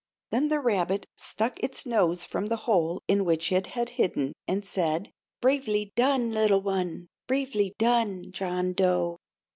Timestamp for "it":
3.51-3.67